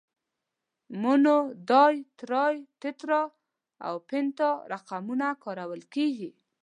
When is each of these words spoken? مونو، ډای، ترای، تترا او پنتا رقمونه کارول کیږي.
مونو، 1.01 1.35
ډای، 1.69 1.95
ترای، 2.19 2.55
تترا 2.81 3.21
او 3.87 3.95
پنتا 4.09 4.49
رقمونه 4.71 5.27
کارول 5.43 5.81
کیږي. 5.93 6.29